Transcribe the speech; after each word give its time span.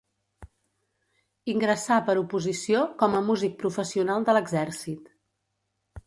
Ingressà 1.51 1.97
per 2.07 2.15
oposició 2.21 2.81
com 3.01 3.17
a 3.17 3.21
músic 3.27 3.53
professional 3.59 4.25
de 4.31 4.35
l'exèrcit. 4.39 5.13